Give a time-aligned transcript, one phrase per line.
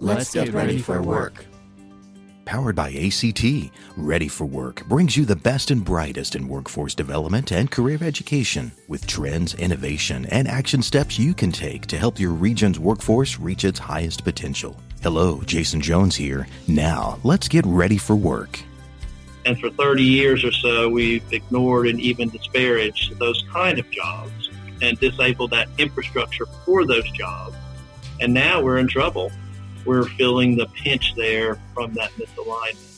[0.00, 1.46] Let's get ready for work.
[2.44, 7.52] Powered by ACT, Ready for Work brings you the best and brightest in workforce development
[7.52, 12.32] and career education with trends, innovation, and action steps you can take to help your
[12.32, 14.76] region's workforce reach its highest potential.
[15.02, 16.46] Hello, Jasen Jones here.
[16.68, 18.60] Now, let's get ready for work.
[19.46, 24.50] And for 30 years or so, we've ignored and even disparaged those kind of jobs
[24.82, 27.56] and disabled that infrastructure for those jobs.
[28.20, 29.30] And now we're in trouble
[29.84, 32.90] we're feeling the pinch there from that misalignment.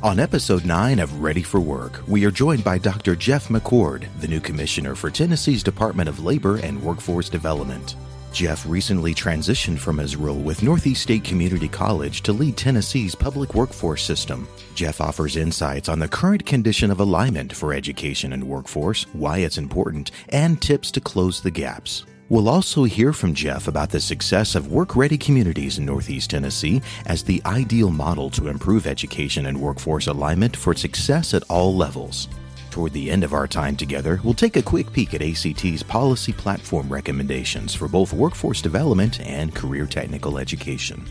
[0.00, 3.16] On episode 9 of Ready for Work, we are joined by Dr.
[3.16, 7.96] Jeff McCord, the new commissioner for Tennessee's Department of Labor and Workforce Development.
[8.32, 13.54] Jeff recently transitioned from his role with Northeast State Community College to lead Tennessee's public
[13.54, 14.46] workforce system.
[14.76, 19.58] Jeff offers insights on the current condition of alignment for education and workforce, why it's
[19.58, 22.04] important, and tips to close the gaps.
[22.30, 26.82] We'll also hear from Jeff about the success of work ready communities in Northeast Tennessee
[27.06, 32.28] as the ideal model to improve education and workforce alignment for success at all levels.
[32.70, 36.34] Toward the end of our time together, we'll take a quick peek at ACT's policy
[36.34, 41.02] platform recommendations for both workforce development and career technical education.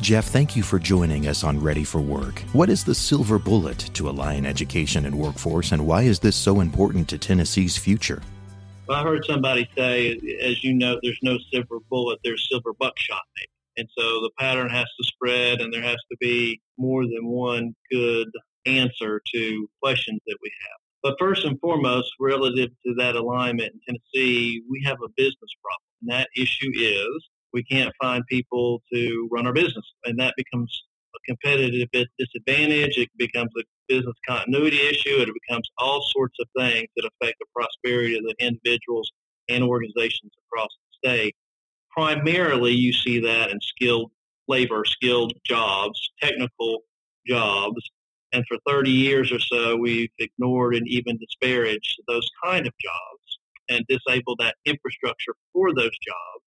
[0.00, 2.40] Jeff, thank you for joining us on Ready for Work.
[2.52, 6.60] What is the silver bullet to align education and workforce, and why is this so
[6.60, 8.22] important to Tennessee's future?
[8.86, 13.22] Well, I heard somebody say, as you know, there's no silver bullet, there's silver buckshot
[13.36, 13.48] maybe.
[13.76, 17.74] And so the pattern has to spread and there has to be more than one
[17.90, 18.28] good
[18.66, 20.78] answer to questions that we have.
[21.02, 23.80] But first and foremost, relative to that alignment in
[24.14, 25.84] Tennessee, we have a business problem.
[26.02, 29.84] And that issue is we can't find people to run our business.
[30.04, 30.84] And that becomes
[31.26, 32.98] competitive disadvantage.
[32.98, 35.20] It becomes a business continuity issue.
[35.20, 39.10] It becomes all sorts of things that affect the prosperity of the individuals
[39.48, 41.34] and organizations across the state.
[41.90, 44.10] Primarily, you see that in skilled
[44.48, 46.80] labor, skilled jobs, technical
[47.26, 47.90] jobs.
[48.32, 53.38] And for 30 years or so, we've ignored and even disparaged those kind of jobs
[53.68, 56.44] and disabled that infrastructure for those jobs.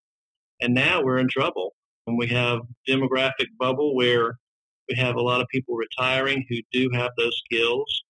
[0.62, 1.74] And now we're in trouble.
[2.08, 4.38] And we have demographic bubble where
[4.90, 8.04] we have a lot of people retiring who do have those skills,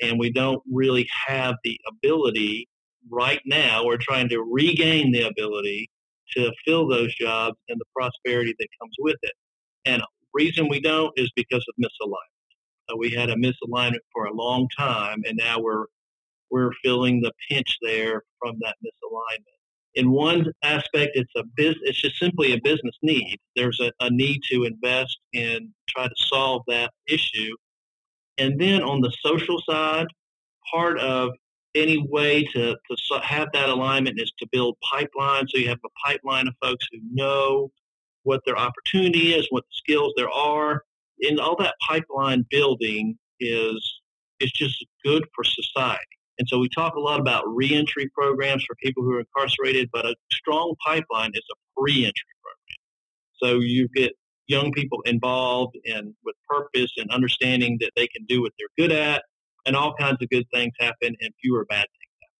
[0.00, 2.68] and we don't really have the ability
[3.10, 3.84] right now.
[3.84, 5.90] We're trying to regain the ability
[6.36, 9.32] to fill those jobs and the prosperity that comes with it.
[9.84, 12.98] And the reason we don't is because of misalignment.
[12.98, 15.86] We had a misalignment for a long time, and now we're
[16.50, 19.53] we're feeling the pinch there from that misalignment
[19.94, 23.38] in one aspect, it's a biz, it's just simply a business need.
[23.56, 27.54] There's a, a need to invest and try to solve that issue.
[28.38, 30.06] And then on the social side,
[30.72, 31.30] part of
[31.74, 35.46] any way to, to have that alignment is to build pipelines.
[35.48, 37.70] So you have a pipeline of folks who know
[38.22, 40.82] what their opportunity is, what the skills there are.
[41.22, 44.00] And all that pipeline building is
[44.40, 46.00] is just good for society.
[46.38, 50.04] And so we talk a lot about reentry programs for people who are incarcerated, but
[50.04, 52.12] a strong pipeline is a pre-entry
[52.42, 52.80] program.
[53.42, 54.12] So you get
[54.46, 58.94] young people involved and with purpose and understanding that they can do what they're good
[58.94, 59.22] at,
[59.66, 62.34] and all kinds of good things happen and fewer bad things happen.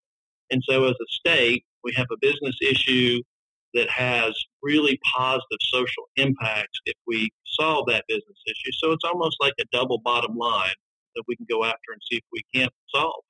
[0.50, 3.22] And so as a state, we have a business issue
[3.74, 8.72] that has really positive social impacts if we solve that business issue.
[8.72, 10.74] So it's almost like a double bottom line
[11.16, 13.22] that we can go after and see if we can't solve.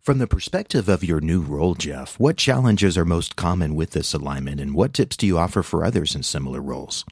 [0.00, 4.14] From the perspective of your new role, Jeff, what challenges are most common with this
[4.14, 7.04] alignment and what tips do you offer for others in similar roles?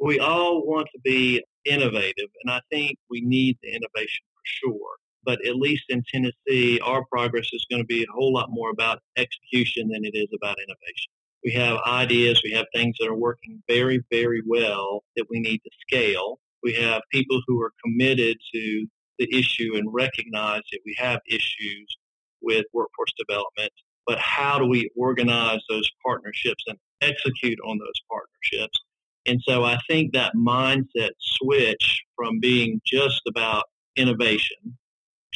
[0.00, 4.96] We all want to be innovative, and I think we need the innovation for sure.
[5.24, 8.70] But at least in Tennessee, our progress is going to be a whole lot more
[8.70, 11.12] about execution than it is about innovation.
[11.44, 15.58] We have ideas, we have things that are working very, very well that we need
[15.64, 16.38] to scale.
[16.62, 18.86] We have people who are committed to
[19.18, 21.97] the issue and recognize that we have issues
[22.42, 23.72] with workforce development,
[24.06, 28.78] but how do we organize those partnerships and execute on those partnerships?
[29.26, 33.64] And so I think that mindset switch from being just about
[33.96, 34.78] innovation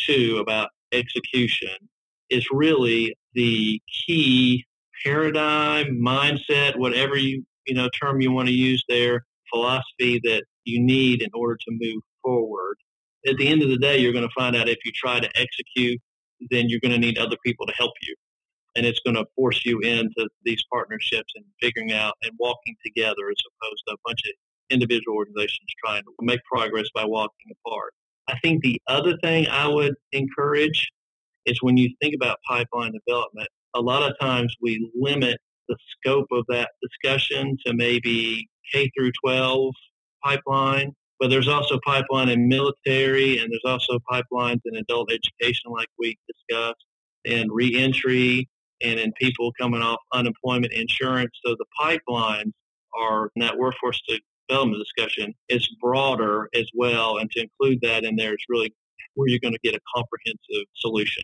[0.06, 1.77] to about execution
[2.31, 4.65] is really the key
[5.05, 10.82] paradigm, mindset, whatever you you know term you want to use there, philosophy that you
[10.82, 12.77] need in order to move forward.
[13.27, 15.29] At the end of the day, you're going to find out if you try to
[15.37, 16.00] execute
[16.50, 18.15] then you're going to need other people to help you.
[18.75, 23.29] And it's going to force you into these partnerships and figuring out and walking together
[23.31, 24.33] as opposed to a bunch of
[24.71, 27.93] individual organizations trying to make progress by walking apart.
[28.29, 30.89] I think the other thing I would encourage
[31.44, 36.29] is when you think about pipeline development, a lot of times we limit the scope
[36.33, 39.75] of that discussion to maybe K through 12
[40.25, 40.93] pipeline,
[41.23, 46.19] but there's also pipeline in military and there's also pipelines in adult education like we
[46.27, 46.85] discussed
[47.25, 48.49] and reentry
[48.83, 51.31] and in people coming off unemployment insurance.
[51.47, 52.51] So the pipelines
[52.99, 54.03] are in that workforce
[54.49, 57.19] development discussion is broader as well.
[57.19, 58.75] And to include that in there is really
[59.15, 61.23] where you're going to get a comprehensive solution.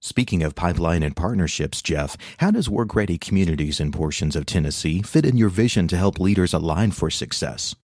[0.00, 5.02] Speaking of pipeline and partnerships, Jeff, how does work ready communities in portions of Tennessee
[5.02, 7.76] fit in your vision to help leaders align for success?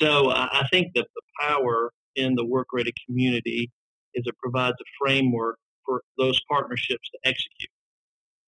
[0.00, 3.70] So I think that the power in the work ready community
[4.14, 7.70] is it provides a framework for those partnerships to execute.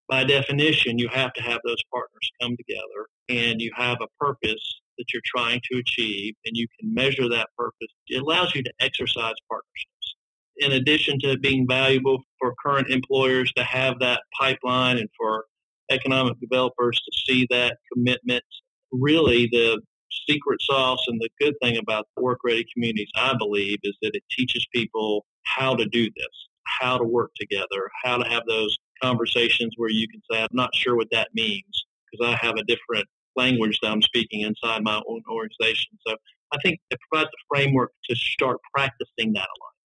[0.09, 4.81] By definition, you have to have those partners come together and you have a purpose
[4.97, 7.89] that you're trying to achieve and you can measure that purpose.
[8.09, 10.15] It allows you to exercise partnerships
[10.59, 15.45] in addition to being valuable for current employers to have that pipeline and for
[15.91, 18.45] economic developers to see that commitment,
[18.91, 19.81] really the
[20.28, 24.22] secret sauce and the good thing about work ready communities, I believe, is that it
[24.31, 26.49] teaches people how to do this,
[26.81, 30.75] how to work together, how to have those conversations where you can say, I'm not
[30.75, 33.06] sure what that means because I have a different
[33.37, 35.99] language that I'm speaking inside my own organization.
[36.06, 36.16] So
[36.52, 39.77] I think it provides a framework to start practicing that a lot.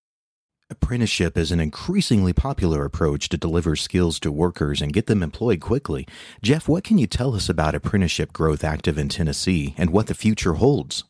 [0.73, 5.61] Apprenticeship is an increasingly popular approach to deliver skills to workers and get them employed
[5.61, 6.07] quickly.
[6.41, 10.15] Jeff, what can you tell us about apprenticeship growth active in Tennessee and what the
[10.15, 11.03] future holds?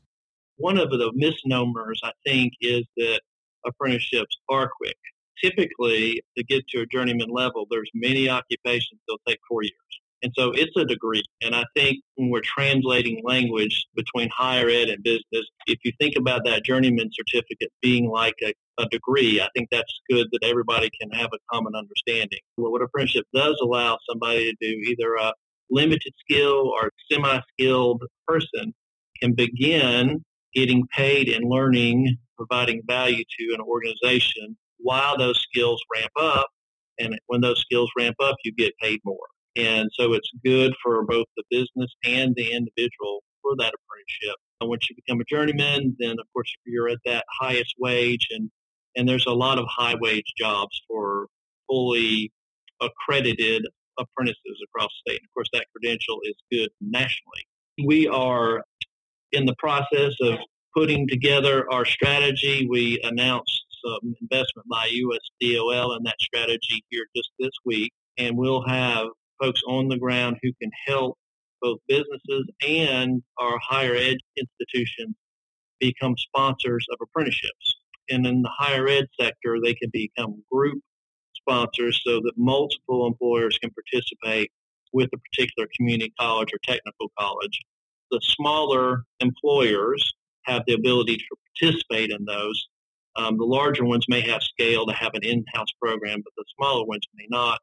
[0.57, 3.21] One of the misnomers, I think, is that
[3.65, 4.97] apprenticeships are quick.
[5.41, 9.71] Typically, to get to a journeyman level, there's many occupations that'll take four years.
[10.23, 11.23] And so it's a degree.
[11.41, 16.15] And I think when we're translating language between higher ed and business, if you think
[16.17, 20.89] about that journeyman certificate being like a, a degree, I think that's good that everybody
[20.99, 22.39] can have a common understanding.
[22.57, 25.33] Well, what apprenticeship does allow somebody to do, either a
[25.69, 28.73] limited skill or semi-skilled person
[29.21, 30.23] can begin
[30.53, 36.47] getting paid and learning, providing value to an organization while those skills ramp up.
[36.99, 39.17] And when those skills ramp up, you get paid more.
[39.55, 44.35] And so it's good for both the business and the individual for that apprenticeship.
[44.61, 48.49] And once you become a journeyman, then of course you're at that highest wage and,
[48.95, 51.27] and there's a lot of high wage jobs for
[51.69, 52.31] fully
[52.81, 53.65] accredited
[53.99, 55.21] apprentices across the state.
[55.21, 57.47] And of course that credential is good nationally.
[57.85, 58.63] We are
[59.31, 60.39] in the process of
[60.75, 62.67] putting together our strategy.
[62.69, 67.91] We announced some investment by USDOL in that strategy here just this week.
[68.17, 69.07] And we'll have
[69.43, 71.17] folks on the ground who can help
[71.61, 75.15] both businesses and our higher ed institutions
[75.79, 77.75] become sponsors of apprenticeships.
[78.09, 80.81] And in the higher ed sector, they can become group
[81.35, 84.51] sponsors so that multiple employers can participate
[84.93, 87.59] with a particular community college or technical college.
[88.11, 90.13] The smaller employers
[90.43, 92.67] have the ability to participate in those.
[93.15, 96.85] Um, the larger ones may have scale to have an in-house program, but the smaller
[96.85, 97.59] ones may not.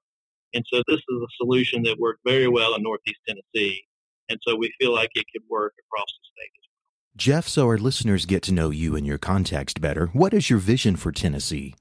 [0.55, 3.83] And so this is a solution that worked very well in Northeast Tennessee.
[4.29, 7.17] And so we feel like it could work across the state as well.
[7.17, 10.07] Jeff, so our listeners get to know you and your context better.
[10.09, 11.75] What is your vision for Tennessee?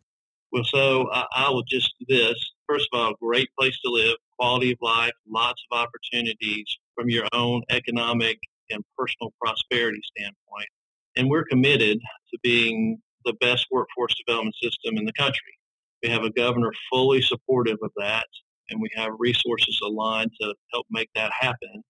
[0.51, 2.35] Well, so I, I will just this.
[2.67, 6.65] First of all, great place to live, quality of life, lots of opportunities
[6.95, 8.39] from your own economic
[8.71, 10.69] and personal prosperity standpoint.
[11.15, 15.57] And we're committed to being the best workforce development system in the country.
[16.03, 18.27] We have a governor fully supportive of that
[18.69, 21.83] and we have resources aligned to help make that happen.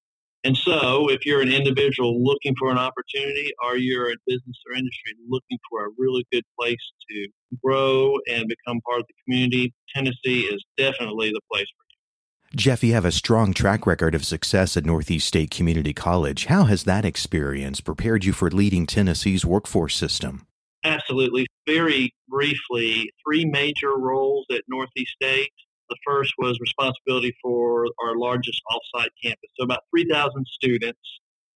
[0.45, 4.75] And so, if you're an individual looking for an opportunity, or you're a business or
[4.75, 6.77] industry looking for a really good place
[7.09, 7.27] to
[7.61, 12.57] grow and become part of the community, Tennessee is definitely the place for you.
[12.57, 16.45] Jeff, you have a strong track record of success at Northeast State Community College.
[16.45, 20.47] How has that experience prepared you for leading Tennessee's workforce system?
[20.85, 21.45] Absolutely.
[21.67, 25.51] Very briefly, three major roles at Northeast State.
[25.89, 29.49] The first was responsibility for our largest offsite campus.
[29.57, 30.99] So about 3,000 students,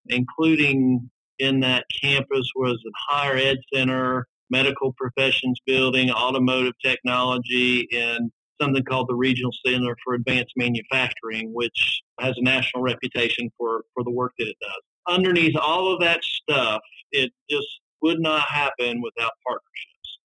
[0.08, 1.10] including
[1.40, 8.84] in that campus was a higher ed center, medical professions building, automotive technology, and something
[8.84, 14.12] called the Regional Center for Advanced Manufacturing, which has a national reputation for, for the
[14.12, 15.16] work that it does.
[15.16, 17.68] Underneath all of that stuff, it just
[18.02, 20.20] would not happen without partnerships.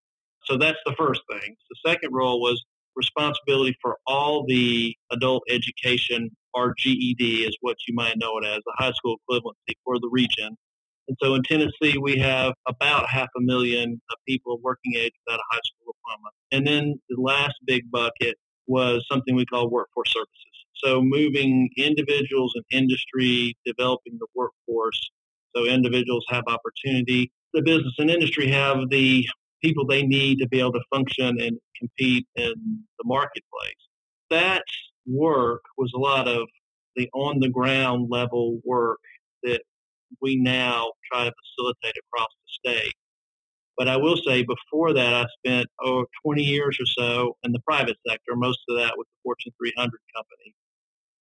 [0.45, 1.57] So that's the first thing.
[1.71, 2.65] The second role was
[2.99, 8.61] responsibility for all the adult education, or GED is what you might know it as,
[8.67, 10.57] the high school equivalency for the region.
[11.09, 15.13] And so in Tennessee, we have about half a million of people of working age
[15.25, 16.31] without a high school diploma.
[16.53, 18.37] And then the last big bucket
[18.67, 20.35] was something we call workforce services.
[20.85, 25.11] So moving individuals and industry, developing the workforce
[25.57, 27.33] so individuals have opportunity.
[27.55, 29.27] The business and industry have the
[29.63, 32.55] people they need to be able to function and compete in
[32.99, 33.75] the marketplace.
[34.31, 34.63] That
[35.07, 36.47] work was a lot of
[36.97, 38.99] the on the ground level work
[39.43, 39.63] that
[40.21, 42.95] we now try to facilitate across the state.
[43.77, 47.61] But I will say before that, I spent oh, 20 years or so in the
[47.61, 50.55] private sector, most of that with the Fortune 300 company.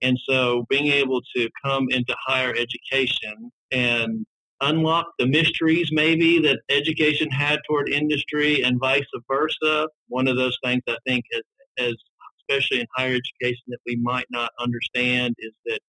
[0.01, 4.25] And so being able to come into higher education and
[4.61, 9.87] unlock the mysteries maybe that education had toward industry and vice versa.
[10.07, 11.43] One of those things I think is,
[11.77, 11.95] is
[12.41, 15.79] especially in higher education that we might not understand is that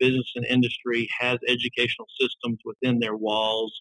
[0.00, 3.80] business and industry has educational systems within their walls.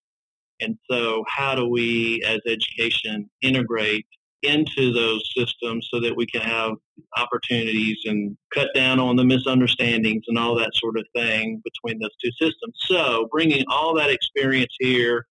[0.59, 4.05] And so how do we as education integrate
[4.43, 6.73] into those systems so that we can have
[7.17, 12.15] opportunities and cut down on the misunderstandings and all that sort of thing between those
[12.23, 12.75] two systems.
[12.85, 15.25] So bringing all that experience here,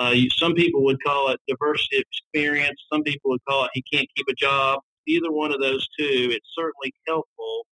[0.00, 2.80] uh, you, some people would call it diversity experience.
[2.92, 4.80] Some people would call it he can't keep a job.
[5.06, 7.66] Either one of those two, it's certainly helpful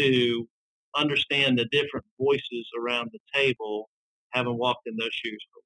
[0.00, 0.48] to
[0.96, 3.88] understand the different voices around the table,
[4.30, 5.61] having walked in those shoes for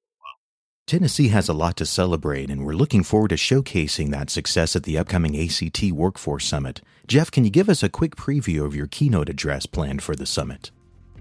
[0.87, 4.83] Tennessee has a lot to celebrate, and we're looking forward to showcasing that success at
[4.83, 6.79] the upcoming ACT Workforce Summit.
[7.07, 10.25] Jeff, can you give us a quick preview of your keynote address planned for the
[10.25, 10.71] summit?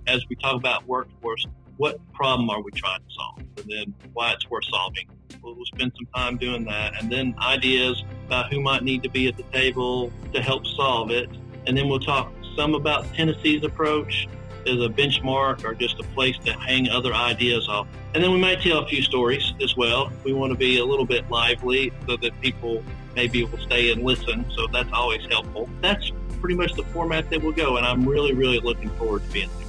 [0.07, 1.45] As we talk about workforce,
[1.79, 3.39] what problem are we trying to solve?
[3.39, 5.09] And then why it's worth solving.
[5.43, 7.03] We'll, spend some time doing that.
[7.03, 11.11] And then ideas about who might need to be at the table to help solve
[11.11, 11.29] it.
[11.67, 14.29] And then we'll talk some about Tennessee's approach
[14.67, 17.87] as a benchmark or just a place to hang other ideas off.
[18.15, 20.13] And then we might tell a few stories as well.
[20.25, 22.83] We want to be a little bit lively so that people
[23.15, 24.45] maybe will stay and listen.
[24.53, 25.69] So that's always helpful.
[25.81, 27.77] That's pretty much the format that we'll go.
[27.77, 29.67] And I'm really, really looking forward to being there.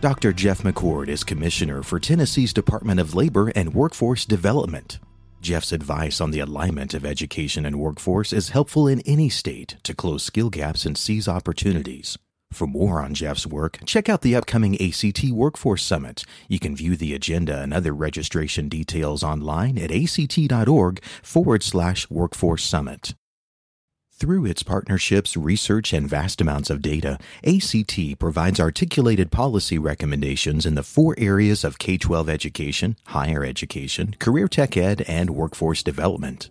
[0.00, 0.34] Dr.
[0.34, 4.98] Jeff McCord is Commissioner for Tennessee's Department of Labor and Workforce Development.
[5.40, 9.94] Jeff's advice on the alignment of education and workforce is helpful in any state to
[9.94, 12.18] close skill gaps and seize opportunities.
[12.54, 16.24] For more on Jeff's work, check out the upcoming ACT Workforce Summit.
[16.46, 22.62] You can view the agenda and other registration details online at act.org forward slash workforce
[22.62, 23.16] summit.
[24.12, 30.76] Through its partnerships, research, and vast amounts of data, ACT provides articulated policy recommendations in
[30.76, 36.50] the four areas of K 12 education, higher education, career tech ed, and workforce development.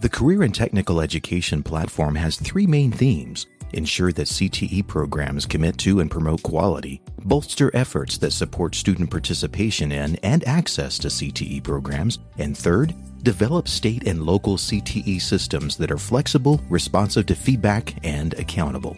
[0.00, 5.78] The Career and Technical Education platform has three main themes ensure that CTE programs commit
[5.78, 11.62] to and promote quality, bolster efforts that support student participation in and access to CTE
[11.62, 17.94] programs, and third, develop state and local CTE systems that are flexible, responsive to feedback,
[18.04, 18.96] and accountable.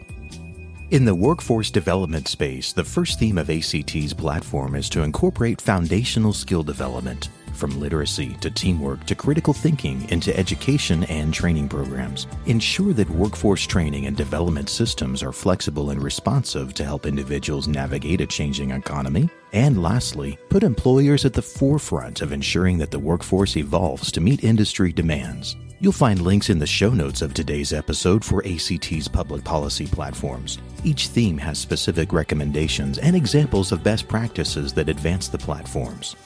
[0.90, 6.32] In the workforce development space, the first theme of ACT's platform is to incorporate foundational
[6.32, 12.26] skill development from literacy to teamwork to critical thinking into education and training programs.
[12.46, 18.20] Ensure that workforce training and development systems are flexible and responsive to help individuals navigate
[18.20, 19.28] a changing economy.
[19.52, 24.44] And lastly, put employers at the forefront of ensuring that the workforce evolves to meet
[24.44, 25.56] industry demands.
[25.80, 30.58] You'll find links in the show notes of today's episode for ACT's public policy platforms.
[30.82, 36.16] Each theme has specific recommendations and examples of best practices that advance the platforms.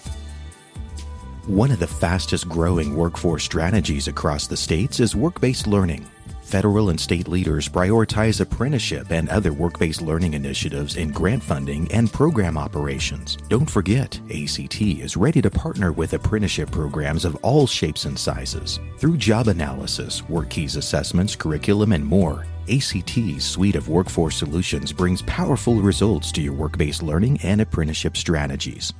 [1.48, 6.06] One of the fastest growing workforce strategies across the states is work based learning.
[6.42, 11.90] Federal and state leaders prioritize apprenticeship and other work based learning initiatives in grant funding
[11.90, 13.38] and program operations.
[13.48, 18.78] Don't forget, ACT is ready to partner with apprenticeship programs of all shapes and sizes.
[18.98, 25.82] Through job analysis, WorkKeys assessments, curriculum, and more, ACT's suite of workforce solutions brings powerful
[25.82, 28.92] results to your work based learning and apprenticeship strategies.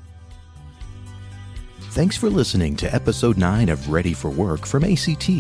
[1.93, 5.31] Thanks for listening to episode 9 of Ready for Work from ACT.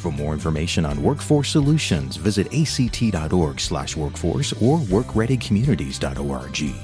[0.00, 6.74] For more information on workforce solutions, visit act.org/workforce or workreadycommunities.org.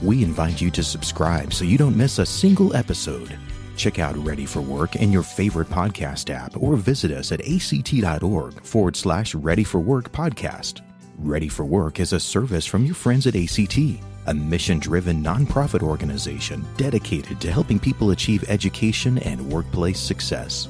[0.00, 3.36] We invite you to subscribe so you don't miss a single episode.
[3.76, 8.64] Check out Ready for Work in your favorite podcast app or visit us at act.org
[8.64, 10.82] forward slash Ready for Work podcast.
[11.18, 15.82] Ready for Work is a service from your friends at ACT a mission driven nonprofit
[15.82, 20.68] organization dedicated to helping people achieve education and workplace success.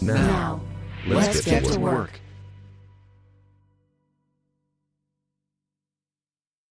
[0.00, 0.60] Now,
[1.06, 1.94] let's, let's get, get, to work.
[1.94, 2.20] work.